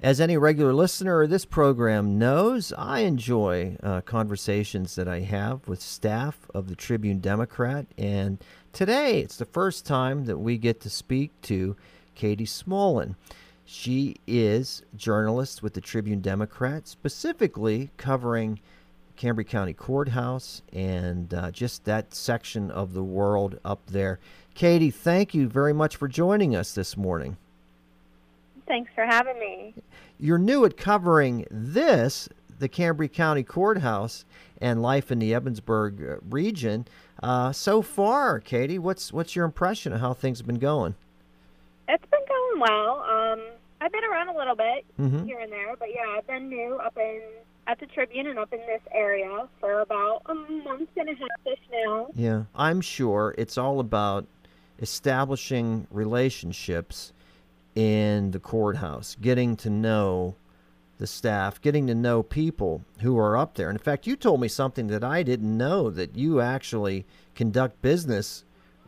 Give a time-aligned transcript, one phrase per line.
[0.00, 5.66] As any regular listener of this program knows, I enjoy uh, conversations that I have
[5.66, 7.86] with staff of the Tribune Democrat.
[7.98, 8.38] And
[8.72, 11.74] today it's the first time that we get to speak to
[12.14, 13.16] Katie Smolen.
[13.64, 18.60] She is journalist with the Tribune Democrat, specifically covering
[19.16, 24.20] Cambria County Courthouse and uh, just that section of the world up there.
[24.54, 27.36] Katie, thank you very much for joining us this morning.
[28.68, 29.74] Thanks for having me.
[30.20, 34.24] You're new at covering this, the Cambria County Courthouse,
[34.60, 36.86] and life in the Ebensburg uh, region.
[37.22, 40.94] Uh, so far, Katie, what's what's your impression of how things have been going?
[41.88, 43.00] It's been going well.
[43.08, 43.40] Um,
[43.80, 45.24] I've been around a little bit Mhm.
[45.24, 47.20] here and there, but yeah, I've been new up in
[47.66, 51.58] at the Tribune and up in this area for about a month and a half
[51.70, 52.08] now.
[52.14, 54.26] Yeah, I'm sure it's all about
[54.80, 57.12] establishing relationships
[57.78, 60.34] in the courthouse, getting to know
[60.98, 63.68] the staff, getting to know people who are up there.
[63.68, 67.80] And in fact, you told me something that I didn't know that you actually conduct
[67.80, 68.42] business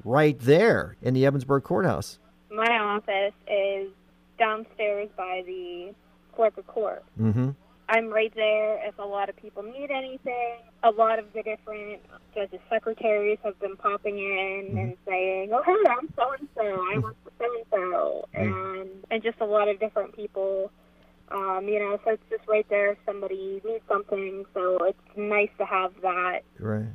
[0.04, 2.18] right there in the Ebensburg courthouse.
[2.50, 3.92] My office is
[4.40, 5.94] downstairs by the
[6.34, 7.04] clerk of court.
[7.16, 7.50] Mm-hmm.
[7.90, 10.58] I'm right there if a lot of people need anything.
[10.84, 12.00] A lot of the different
[12.34, 16.62] judges' secretaries have been popping in and saying, "Oh, hey, I'm so and so.
[16.62, 18.79] I work for so and so," and
[19.10, 20.70] and just a lot of different people.
[21.32, 22.92] Um, you know, so it's just right there.
[22.92, 26.88] If somebody needs something, so it's nice to have that Right.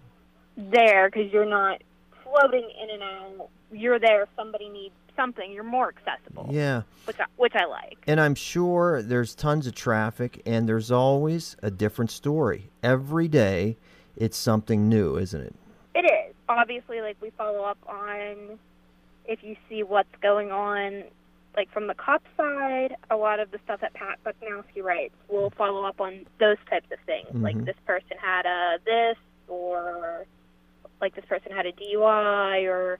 [0.57, 1.81] there because you're not
[2.23, 3.49] floating in and out.
[3.71, 5.51] You're there if somebody needs something.
[5.53, 6.81] You're more accessible, Yeah.
[7.05, 7.97] which I, which I like.
[8.07, 12.69] And I'm sure there's tons of traffic, and there's always a different story.
[12.83, 13.77] Every day,
[14.17, 15.55] it's something new, isn't it?
[15.93, 16.35] It is.
[16.49, 18.59] Obviously, like we follow up on
[19.27, 21.05] if you see what's going on,
[21.55, 25.51] like from the cop side, a lot of the stuff that Pat Bucknowski writes, we'll
[25.51, 27.27] follow up on those types of things.
[27.33, 27.65] Like Mhm.
[27.65, 29.17] this person had a this,
[29.47, 30.25] or
[31.01, 32.99] like this person had a DUI, or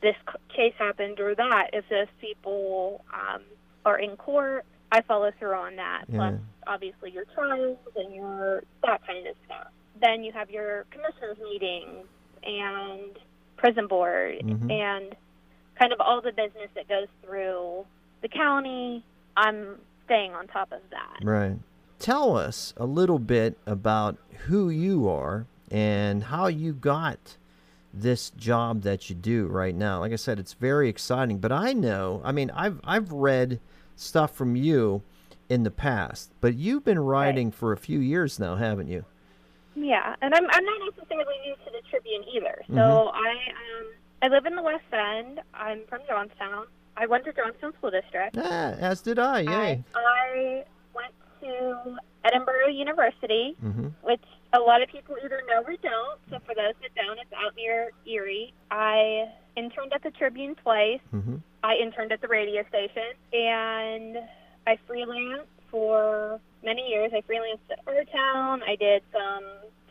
[0.00, 0.16] this
[0.48, 1.70] case happened, or that.
[1.72, 3.42] If those people um,
[3.84, 6.04] are in court, I follow through on that.
[6.10, 6.34] Plus,
[6.66, 9.68] obviously, your trials and your that kind of stuff.
[10.00, 12.06] Then you have your commissioners meetings
[12.44, 13.18] and
[13.56, 14.70] prison board Mhm.
[14.70, 15.16] and
[15.78, 17.84] kind of all the business that goes through
[18.22, 19.04] the county.
[19.36, 21.24] I'm staying on top of that.
[21.24, 21.56] Right.
[21.98, 24.16] Tell us a little bit about
[24.46, 27.36] who you are and how you got
[27.92, 30.00] this job that you do right now.
[30.00, 33.60] Like I said, it's very exciting, but I know, I mean, I've I've read
[33.96, 35.02] stuff from you
[35.48, 39.04] in the past, but you've been writing for a few years now, haven't you?
[39.74, 42.62] Yeah, and I'm I'm not necessarily new to the Tribune either.
[42.68, 43.10] So Mhm.
[43.14, 43.86] I um
[44.22, 45.40] I live in the West End.
[45.54, 46.66] I'm from Johnstown.
[46.96, 48.34] I went to Johnstown School District.
[48.36, 49.40] Yeah, as did I.
[49.40, 49.84] Yay.
[49.94, 50.64] I, I
[50.94, 53.92] went to Edinboro University, Mhm.
[54.02, 56.18] which a lot of people either know or don't.
[56.30, 58.52] So for those that don't, it's out near Erie.
[58.70, 61.00] I interned at the Tribune twice.
[61.14, 61.40] Mhm.
[61.62, 64.18] I interned at the radio station, and
[64.66, 67.12] I freelanced for many years.
[67.14, 68.62] I freelanced at Our Town.
[68.66, 69.44] I did some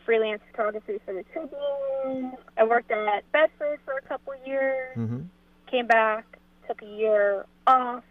[0.08, 2.32] freelance photography for the Tribune.
[2.56, 4.96] I worked at Bedford for a couple years.
[4.96, 5.26] Mhm.
[5.66, 6.24] Came back,
[6.66, 8.02] took a year off,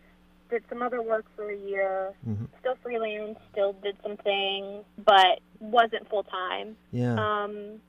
[0.51, 2.13] did some other work for a year.
[2.23, 2.49] Mhm.
[2.59, 6.77] Still freelance, still did some things, but wasn't full time.
[6.91, 7.13] Yeah.
[7.15, 7.81] Um,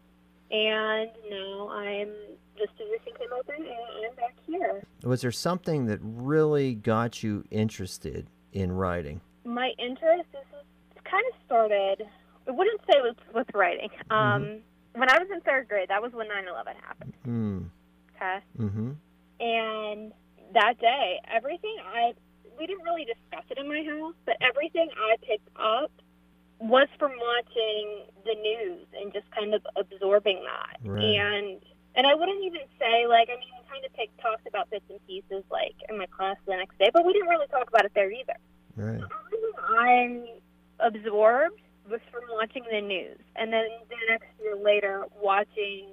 [0.50, 2.10] and now I'm
[2.56, 4.82] this position came open, and I'm back here.
[5.04, 9.20] Was there something that really got you interested in writing?
[9.44, 12.06] my interest this is kind of started
[12.48, 13.90] I wouldn't say it was with writing.
[14.10, 14.60] Um
[14.94, 17.14] when I was in third grade, that was when nine eleven happened.
[17.26, 17.70] Mm.
[18.16, 18.38] Okay.
[18.58, 18.96] Mhm.
[19.40, 20.12] And
[20.54, 22.14] that day, everything I
[22.58, 25.92] we didn't really discuss it in my house, but everything I picked up
[26.58, 30.78] was from watching the news and just kind of absorbing that.
[30.82, 31.04] Right.
[31.04, 31.60] And
[31.94, 34.84] and I wouldn't even say like I mean we kind of picked, talked about bits
[34.90, 37.84] and pieces like in my class the next day, but we didn't really talk about
[37.84, 38.34] it there either.
[38.74, 39.02] Right.
[39.68, 40.24] I
[40.80, 45.86] absorbed was from watching the news, and then the next year later watching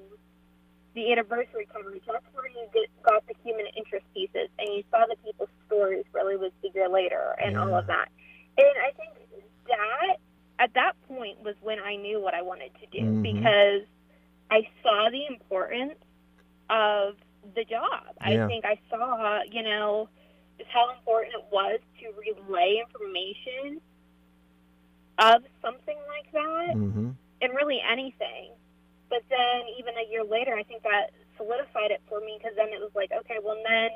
[0.93, 2.03] the anniversary coverage.
[2.07, 6.05] That's where you get, got the human interest pieces, and you saw the people's stories
[6.13, 8.07] really was the year later, and all of that.
[8.57, 9.11] And I think
[9.67, 10.17] that
[10.59, 13.21] at that point was when I knew what I wanted to do Mhm.
[13.23, 13.81] because
[14.49, 15.99] I saw the importance
[16.69, 17.17] of
[17.55, 18.05] the job.
[18.25, 18.45] Yeah.
[18.45, 20.07] I think I saw, you know,
[20.57, 23.81] just how important it was to relay information
[25.19, 27.15] of something like that Mhm.
[27.41, 28.51] and really anything.
[29.09, 32.69] But then even a year later, I think that solidified it for me because then
[32.69, 33.91] it was like, okay, well then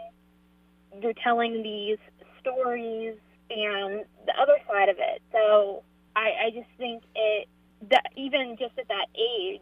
[1.01, 1.97] you're telling these
[2.39, 3.17] stories
[3.49, 5.21] and the other side of it.
[5.31, 5.83] So
[6.15, 7.47] I, I just think it
[7.89, 9.61] that even just at that age,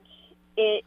[0.57, 0.83] it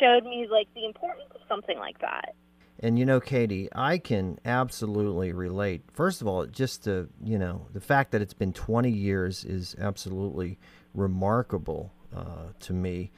[0.00, 2.34] showed me like the importance of something like that.
[2.82, 5.82] And you know, Katie, I can absolutely relate.
[5.92, 9.76] First of all, just to, you know, the fact that it's been 20 years is
[9.78, 10.58] absolutely
[10.92, 13.12] remarkable uh, to me.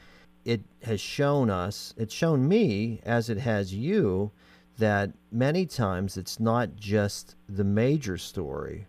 [0.44, 4.32] It has shown us, it's shown me, as it has you,
[4.76, 8.86] that many times it's not just the major story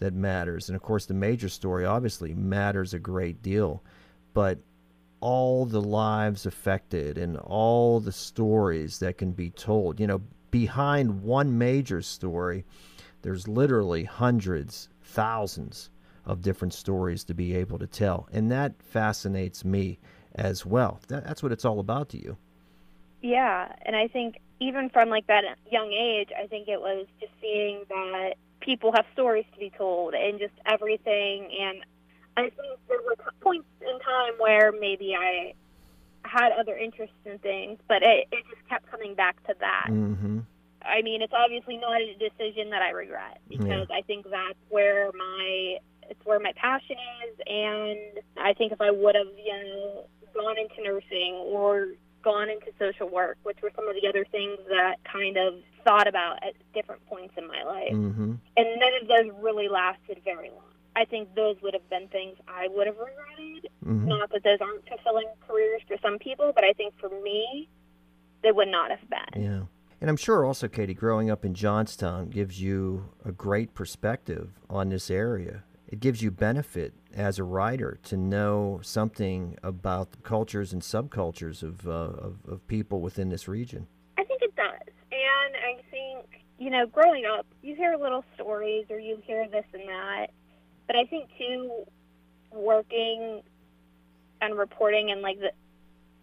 [0.00, 0.68] that matters.
[0.68, 3.82] And of course, the major story obviously matters a great deal,
[4.34, 4.58] but
[5.20, 10.00] all the lives affected and all the stories that can be told.
[10.00, 12.64] You know, behind one major story,
[13.22, 15.90] there's literally hundreds, thousands
[16.24, 18.28] of different stories to be able to tell.
[18.32, 19.98] And that fascinates me
[20.34, 21.00] as well.
[21.08, 22.36] That, that's what it's all about to you.
[23.22, 23.72] Yeah.
[23.82, 27.84] And I think even from like that young age, I think it was just seeing
[27.88, 31.48] that people have stories to be told and just everything.
[31.60, 31.84] And
[32.40, 35.54] I think there were points in time where maybe I
[36.24, 39.86] had other interests in things, but it, it just kept coming back to that.
[39.88, 40.40] Mm-hmm.
[40.82, 43.96] I mean, it's obviously not a decision that I regret because yeah.
[43.96, 45.76] I think that's where my
[46.08, 46.96] it's where my passion
[47.28, 51.88] is, and I think if I would have you know gone into nursing or
[52.22, 55.54] gone into social work, which were some of the other things that kind of
[55.84, 58.34] thought about at different points in my life, mm-hmm.
[58.56, 60.69] and none of those really lasted very long.
[60.96, 63.70] I think those would have been things I would have regretted.
[63.84, 64.08] Mm-hmm.
[64.08, 67.68] Not that those aren't fulfilling careers for some people, but I think for me,
[68.42, 69.42] they would not have been.
[69.42, 69.62] Yeah.
[70.00, 74.88] And I'm sure also, Katie, growing up in Johnstown gives you a great perspective on
[74.88, 75.64] this area.
[75.86, 81.62] It gives you benefit as a writer to know something about the cultures and subcultures
[81.62, 83.88] of, uh, of, of people within this region.
[84.16, 84.94] I think it does.
[85.12, 89.64] And I think, you know, growing up, you hear little stories or you hear this
[89.74, 90.28] and that
[90.90, 91.84] but I think too,
[92.50, 93.42] working
[94.40, 95.52] and reporting in like the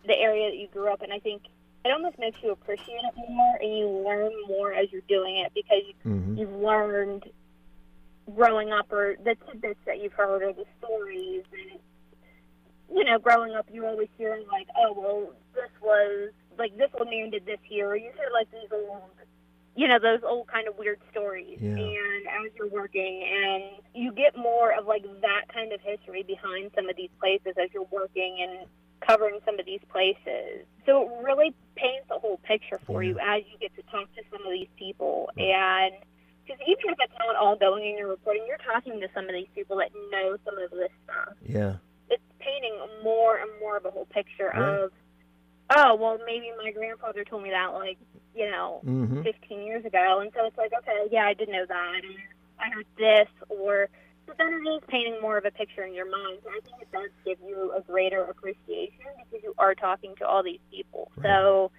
[0.05, 1.43] the area that you grew up in, I think
[1.85, 5.53] it almost makes you appreciate it more, and you learn more as you're doing it
[5.55, 6.37] because mm-hmm.
[6.37, 7.23] you've learned
[8.35, 11.79] growing up or the tidbits that you've heard or the stories and
[12.93, 17.09] you know growing up you always hear like oh well this was like this old
[17.09, 19.01] man did this here or you hear like these old
[19.77, 21.59] you know those old kind of weird stories.
[21.61, 21.69] Yeah.
[21.69, 23.63] and as you're working and
[23.93, 27.69] you get more of like that kind of history behind some of these places as
[27.73, 28.67] you're working and
[29.07, 30.65] covering some of these places.
[30.87, 33.09] So it really paints a whole picture for yeah.
[33.09, 35.29] you as you get to talk to some of these people.
[35.37, 35.93] And
[36.43, 39.33] because even if it's not all going in your reporting you're talking to some of
[39.33, 41.37] these people that know some of this stuff.
[41.45, 41.75] Yeah.
[42.09, 44.91] It's painting more and more of a whole picture of
[45.75, 47.99] oh well maybe my grandfather told me that like
[48.35, 49.21] you know mm-hmm.
[49.23, 52.15] 15 years ago and so it's like okay yeah i did know that and
[52.59, 53.89] i heard this or
[54.25, 56.81] but then it is painting more of a picture in your mind so i think
[56.81, 61.11] it does give you a greater appreciation because you are talking to all these people
[61.17, 61.25] right.
[61.25, 61.71] so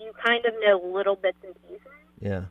[0.00, 1.86] you kind of know little bits and pieces
[2.20, 2.44] yeah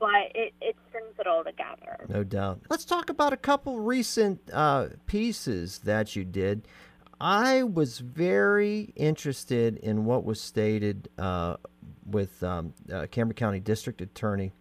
[0.00, 2.06] but it, it strings it all together.
[2.08, 2.62] No doubt.
[2.70, 6.66] Let's talk about a couple recent uh, pieces that you did.
[7.20, 11.58] I was very interested in what was stated uh,
[12.06, 14.52] with um, uh, Cambria County District Attorney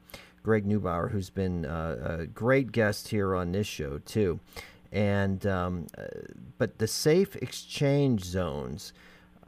[0.44, 4.40] Greg Neugebauer, who's been uh, a great guest here on this show too.
[4.92, 6.04] And um, uh,
[6.58, 8.94] but the safe exchange zones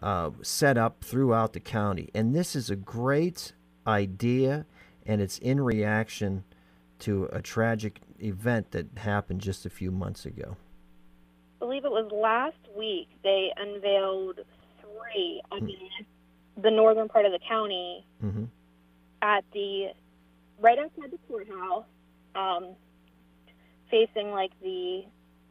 [0.02, 3.54] uh, set up throughout the county, and this is a great
[3.88, 4.66] idea,
[5.06, 6.44] and it's in reaction
[7.00, 10.56] to a tragic event that happened just a few months ago.
[11.60, 14.42] I believe it was last week they unveiled
[14.82, 15.42] three
[16.62, 18.46] the northern part of the county mm-hmm.
[19.22, 19.92] at the
[20.60, 21.86] right outside the courthouse,
[22.36, 22.76] um,
[23.90, 25.04] facing like the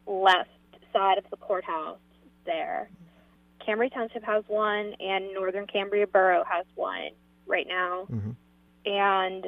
[0.06, 0.50] left
[0.92, 1.98] side of the courthouse
[2.44, 2.88] there.
[3.64, 7.10] Cambria Township has one, and Northern Cambria Borough has one
[7.46, 8.30] right now, mm-hmm.
[8.86, 9.46] and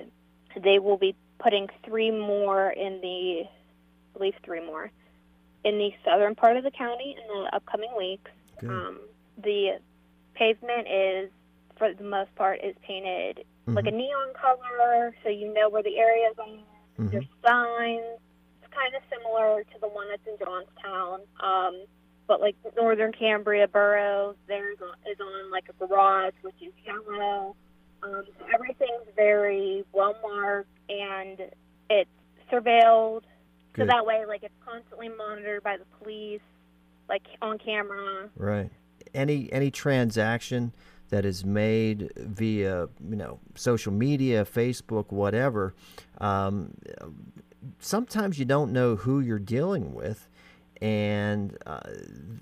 [0.62, 4.90] they will be putting three more in the, I believe three more
[5.64, 8.30] in the southern part of the county in the upcoming weeks.
[8.62, 9.00] Um,
[9.42, 9.80] the
[10.34, 11.30] pavement is,
[11.82, 13.74] for the most part, is painted mm-hmm.
[13.74, 16.46] like a neon color, so you know where the areas are.
[16.46, 17.08] Mm-hmm.
[17.08, 18.20] There's signs.
[18.62, 21.22] It's kind of similar to the one that's in Johnstown.
[21.42, 21.86] Um,
[22.28, 27.56] but like Northern Cambria Borough, there's is on like a garage, which is yellow.
[28.04, 31.40] Um, so everything's very well marked and
[31.90, 32.10] it's
[32.50, 33.22] surveilled
[33.72, 33.82] Good.
[33.82, 36.40] so that way, like it's constantly monitored by the police,
[37.08, 38.28] like on camera.
[38.36, 38.70] Right.
[39.14, 40.72] Any any transaction
[41.12, 45.74] that is made via you know social media, Facebook, whatever,
[46.22, 46.72] um,
[47.78, 50.26] sometimes you don't know who you're dealing with.
[50.80, 51.80] And uh,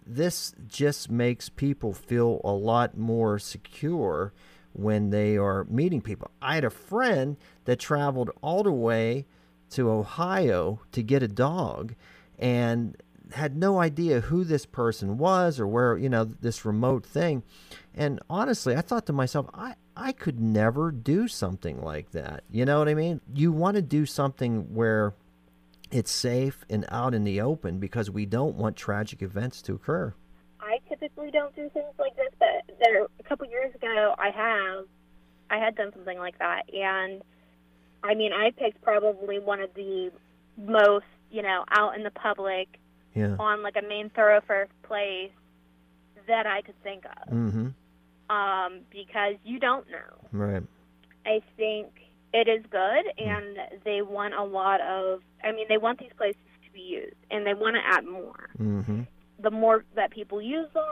[0.06, 4.32] this just makes people feel a lot more secure
[4.72, 6.30] when they are meeting people.
[6.40, 9.26] I had a friend that traveled all the way
[9.70, 11.96] to Ohio to get a dog
[12.38, 12.96] and
[13.34, 17.42] had no idea who this person was or where, you know, this remote thing.
[17.94, 22.44] And honestly, I thought to myself, I, I could never do something like that.
[22.50, 23.20] You know what I mean?
[23.34, 25.14] You want to do something where
[25.90, 30.14] it's safe and out in the open because we don't want tragic events to occur.
[30.60, 34.84] I typically don't do things like this, but there a couple years ago I have
[35.50, 37.22] I had done something like that and
[38.04, 40.12] I mean I picked probably one of the
[40.56, 42.68] most, you know, out in the public
[43.14, 43.36] Yeah.
[43.38, 45.32] on like a main thoroughfare place
[46.28, 47.32] that I could think of.
[47.32, 47.68] Mm-hmm.
[48.34, 50.28] Um, because you don't know.
[50.32, 50.62] Right.
[51.26, 51.88] I think
[52.32, 55.20] it is good, and they want a lot of.
[55.42, 58.50] I mean, they want these places to be used, and they want to add more.
[58.58, 59.02] Mm-hmm.
[59.40, 60.84] The more that people use them,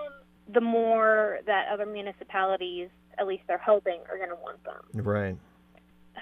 [0.52, 5.04] the more that other municipalities, at least they're hoping, are going to want them.
[5.04, 5.36] Right.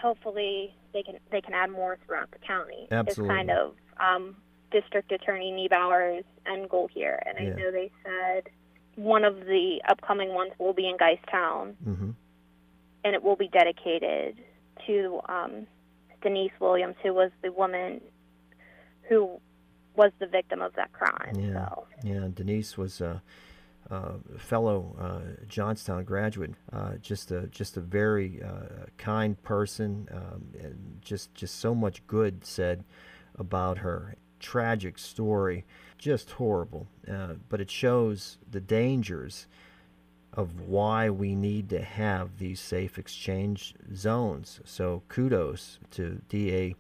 [0.01, 2.87] Hopefully, they can they can add more throughout the county.
[2.91, 3.35] Absolutely.
[3.35, 4.37] It's kind of um,
[4.71, 7.55] District Attorney Neugebauer's end goal here, and Yeah.
[7.55, 8.49] I know they said
[8.97, 12.11] one of the upcoming ones will be in Geistown Mm-hmm.
[13.05, 14.39] and it will be dedicated
[14.87, 15.67] to um,
[16.23, 18.01] Denise Williams, who was the woman
[19.09, 19.41] who
[19.95, 21.35] was the victim of that crime.
[21.39, 21.69] Yeah.
[21.69, 22.29] So Yeah.
[22.35, 23.23] Denise was a,
[23.91, 26.55] a fellow uh, Johnstown graduate.
[26.73, 30.09] Uh, just a just a very uh, kind person.
[30.13, 32.85] Um, and just just so much good said
[33.39, 34.17] about her.
[34.41, 35.65] Tragic story,
[35.99, 36.87] just horrible.
[37.11, 39.47] Uh, but it shows the dangers
[40.33, 44.61] of why we need to have these safe exchange zones.
[44.65, 46.75] So kudos to DA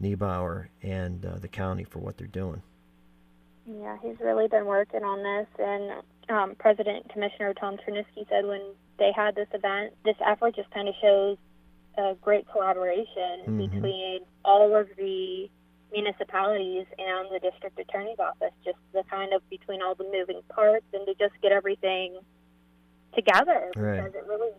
[0.00, 2.62] Neugebauer and uh, the county for what they're doing.
[3.66, 5.46] yeah, he's really been working on this.
[5.58, 8.62] And um, President Commissioner Tom Chernisky said when
[8.98, 11.36] they had this event, this effort just kind of shows
[11.98, 13.70] a great collaboration Mhm.
[13.70, 15.50] between all of the
[15.92, 20.86] municipalities and the district attorney's office, just the kind of between all the moving parts
[20.92, 22.18] and to just get everything
[23.14, 23.96] together Right.
[24.04, 24.50] because it really,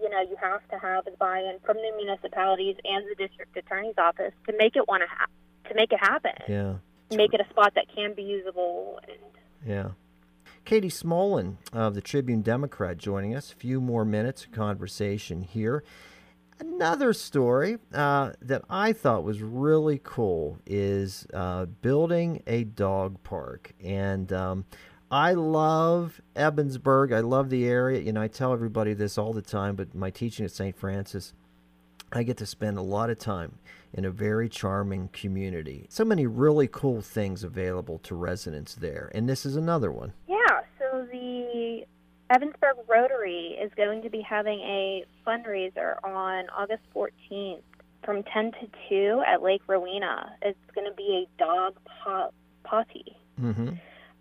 [0.00, 3.94] you know, you have to have the buy-in from the municipalities and the district attorney's
[3.98, 5.26] office to make it want to ha-
[5.68, 6.74] to make it happen, Yeah.
[7.16, 8.98] make it a spot that can be usable.
[9.06, 9.18] And
[9.64, 9.90] Yeah.
[10.64, 13.52] Katie Smolen of the Tribune Democrat joining us.
[13.52, 15.82] A few more minutes of conversation here.
[16.62, 23.72] Another story uh, that I thought was really cool is uh, building a dog park.
[23.82, 24.64] And um,
[25.10, 27.12] I love Ebensburg.
[27.12, 28.00] I love the area.
[28.00, 30.76] You know, I tell everybody this all the time, but my teaching at St.
[30.76, 31.32] Francis,
[32.12, 33.58] I get to spend a lot of time
[33.92, 35.86] in a very charming community.
[35.88, 40.12] So many really cool things available to residents there, and this is another one.
[42.32, 47.62] Yeah, so the Ebensburg Rotary is going to be having a fundraiser on August 14th
[48.04, 50.32] from 10 to 2 at Lake Rowena.
[50.42, 52.34] It's going to be a dog pot-
[52.64, 53.16] potty.
[53.40, 53.74] Mm-hmm.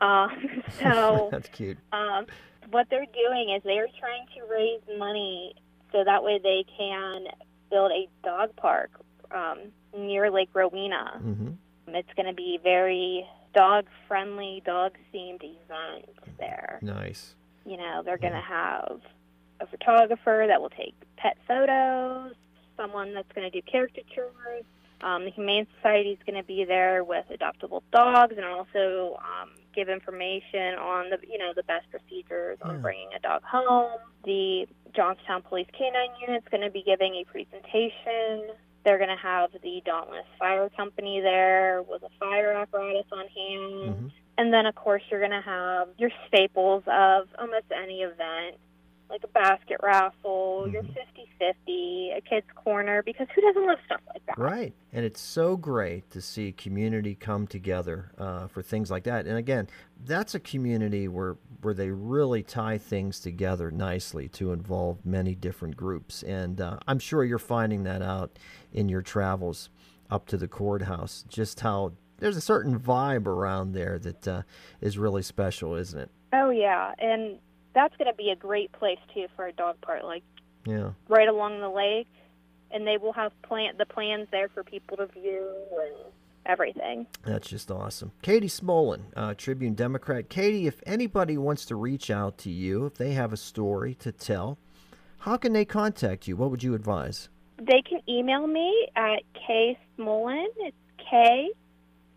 [0.06, 1.78] Um, so That's cute.
[1.92, 2.26] um,
[2.70, 5.56] what they're doing is they're trying to raise money
[5.92, 7.26] so that way they can
[7.70, 8.92] build a dog park
[9.32, 11.22] um, near Lake Rowena.
[11.24, 11.50] Mm-hmm.
[11.96, 16.80] It's going to be very dog friendly, dog themed event there.
[16.82, 17.36] Nice.
[17.66, 19.00] You know, they're going to have
[19.60, 22.34] a photographer that will take pet photos,
[22.76, 24.64] someone that's going to do caricatures.
[25.02, 29.50] Um, the Humane Society is going to be there with adoptable dogs and also um,
[29.76, 32.82] give information on the you know the best procedures on Yeah.
[32.82, 34.00] bringing a dog home.
[34.26, 38.52] The Johnstown Police Canine Unit is going to be giving a presentation.
[38.84, 43.96] They're going to have the Dauntless Fire Company there with a fire apparatus on hand.
[43.96, 44.08] hmm
[44.38, 48.58] And then, of course, you're going to have your staples of almost any event,
[49.12, 50.94] like a basket raffle, your Mhm.
[50.94, 54.38] 50 50, a kid's corner, because who doesn't love stuff like that?
[54.38, 54.74] Right.
[54.94, 59.26] And it's so great to see community come together uh, for things like that.
[59.26, 59.68] And again,
[60.06, 65.76] that's a community where, where they really tie things together nicely to involve many different
[65.76, 66.24] groups.
[66.24, 68.38] And uh, I'm sure you're finding that out
[68.72, 69.70] in your travels
[70.10, 74.42] up to the courthouse, just how there's a certain vibe around there that uh,
[74.80, 76.12] is really special, isn't it?
[76.34, 76.94] Oh, yeah.
[77.00, 77.40] And
[77.74, 80.24] that's going to be a great place, too, for a dog park, like
[80.66, 80.92] Yeah.
[81.08, 82.08] right along the lake.
[82.72, 85.46] And they will have plan- the plans there for people to view
[85.82, 86.14] and
[86.46, 87.06] everything.
[87.26, 88.12] That's just awesome.
[88.22, 90.30] Katie Smolen, uh, Tribune Democrat.
[90.30, 94.12] Katie, if anybody wants to reach out to you, if they have a story to
[94.12, 94.58] tell,
[95.20, 96.36] how can they contact you?
[96.38, 97.30] What would you advise?
[97.58, 100.48] They can email me at k ksmolen.
[100.58, 100.78] It's
[101.10, 101.52] K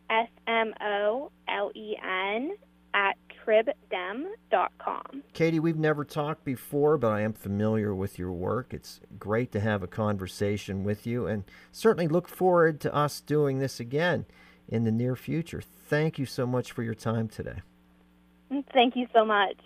[0.08, 2.56] S M O L E N
[2.94, 5.22] at tribdem.com.
[5.32, 8.72] Katie, we've never talked before, but I am familiar with your work.
[8.72, 13.58] It's great to have a conversation with you and certainly look forward to us doing
[13.58, 14.26] this again
[14.68, 15.60] in the near future.
[15.60, 17.62] Thank you so much for your time today.
[18.72, 19.56] Thank you so much.